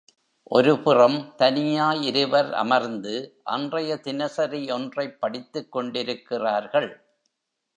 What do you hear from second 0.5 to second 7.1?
ஒரு புறம் தனியாய் இருவர் அமர்ந்து அன்றைய தினசரி ஒன்றைப் படித்துக்கொண்டிருக்கிறார்கள்.